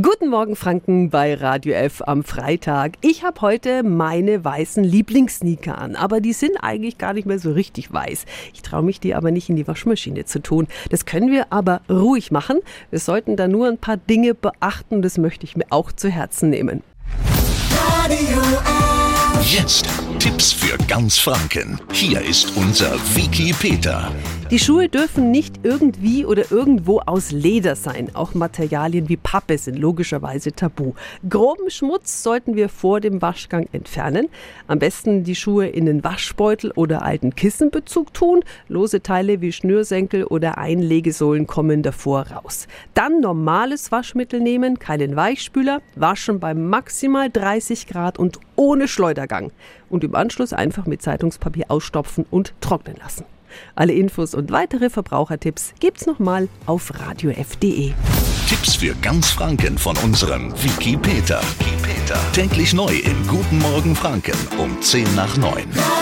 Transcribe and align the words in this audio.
Guten 0.00 0.30
Morgen 0.30 0.56
Franken 0.56 1.10
bei 1.10 1.34
Radio 1.34 1.74
F 1.74 2.00
am 2.06 2.24
Freitag. 2.24 2.94
Ich 3.02 3.24
habe 3.24 3.42
heute 3.42 3.82
meine 3.82 4.42
weißen 4.42 4.82
Lieblingssneaker 4.82 5.76
an, 5.76 5.96
aber 5.96 6.22
die 6.22 6.32
sind 6.32 6.56
eigentlich 6.62 6.96
gar 6.96 7.12
nicht 7.12 7.26
mehr 7.26 7.38
so 7.38 7.52
richtig 7.52 7.92
weiß. 7.92 8.24
Ich 8.54 8.62
traue 8.62 8.84
mich 8.84 9.00
die 9.00 9.14
aber 9.14 9.30
nicht 9.30 9.50
in 9.50 9.56
die 9.56 9.68
Waschmaschine 9.68 10.24
zu 10.24 10.40
tun. 10.40 10.66
Das 10.88 11.04
können 11.04 11.30
wir 11.30 11.52
aber 11.52 11.82
ruhig 11.90 12.30
machen. 12.30 12.60
Wir 12.88 13.00
sollten 13.00 13.36
da 13.36 13.48
nur 13.48 13.68
ein 13.68 13.76
paar 13.76 13.98
Dinge 13.98 14.32
beachten, 14.32 15.02
das 15.02 15.18
möchte 15.18 15.44
ich 15.44 15.58
mir 15.58 15.66
auch 15.68 15.92
zu 15.92 16.08
Herzen 16.08 16.48
nehmen. 16.48 16.82
Radio 17.78 18.40
F. 18.40 19.52
Jetzt 19.52 19.86
Tipps 20.18 20.54
für 20.54 20.78
ganz 20.86 21.18
Franken. 21.18 21.78
Hier 21.92 22.22
ist 22.22 22.56
unser 22.56 22.94
Wiki 23.14 23.52
Peter. 23.52 24.10
Die 24.52 24.58
Schuhe 24.58 24.90
dürfen 24.90 25.30
nicht 25.30 25.60
irgendwie 25.62 26.26
oder 26.26 26.52
irgendwo 26.52 27.00
aus 27.00 27.30
Leder 27.32 27.74
sein. 27.74 28.10
Auch 28.12 28.34
Materialien 28.34 29.08
wie 29.08 29.16
Pappe 29.16 29.56
sind 29.56 29.78
logischerweise 29.78 30.52
tabu. 30.52 30.92
Groben 31.26 31.70
Schmutz 31.70 32.22
sollten 32.22 32.54
wir 32.54 32.68
vor 32.68 33.00
dem 33.00 33.22
Waschgang 33.22 33.66
entfernen. 33.72 34.28
Am 34.66 34.78
besten 34.78 35.24
die 35.24 35.36
Schuhe 35.36 35.68
in 35.68 35.86
den 35.86 36.04
Waschbeutel 36.04 36.70
oder 36.72 37.02
alten 37.02 37.34
Kissenbezug 37.34 38.12
tun. 38.12 38.44
Lose 38.68 39.02
Teile 39.02 39.40
wie 39.40 39.52
Schnürsenkel 39.52 40.24
oder 40.24 40.58
Einlegesohlen 40.58 41.46
kommen 41.46 41.82
davor 41.82 42.26
raus. 42.26 42.68
Dann 42.92 43.20
normales 43.20 43.90
Waschmittel 43.90 44.40
nehmen, 44.40 44.78
keinen 44.78 45.16
Weichspüler, 45.16 45.80
waschen 45.94 46.40
bei 46.40 46.52
maximal 46.52 47.30
30 47.30 47.86
Grad 47.86 48.18
und 48.18 48.38
ohne 48.56 48.86
Schleudergang. 48.86 49.50
Und 49.88 50.04
im 50.04 50.14
Anschluss 50.14 50.52
einfach 50.52 50.84
mit 50.84 51.00
Zeitungspapier 51.00 51.70
ausstopfen 51.70 52.26
und 52.30 52.52
trocknen 52.60 52.98
lassen. 52.98 53.24
Alle 53.74 53.92
Infos 53.92 54.34
und 54.34 54.50
weitere 54.50 54.90
Verbrauchertipps 54.90 55.74
gibt's 55.80 56.06
nochmal 56.06 56.48
auf 56.66 56.92
radiof.de. 56.98 57.92
Tipps 58.48 58.74
für 58.76 58.94
ganz 58.96 59.30
Franken 59.30 59.78
von 59.78 59.96
unserem 59.98 60.52
Wiki 60.62 60.96
Peter. 60.96 61.40
Täglich 62.32 62.74
neu 62.74 62.94
im 62.94 63.26
Guten 63.26 63.58
Morgen 63.58 63.94
Franken 63.94 64.36
um 64.58 64.80
10 64.80 65.14
nach 65.14 65.36
9. 65.36 66.01